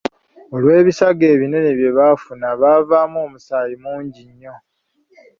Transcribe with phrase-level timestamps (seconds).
[0.55, 4.55] Olw'ebisago ebinene bye baafuna, baavaamu omusaayi mungi nnyo.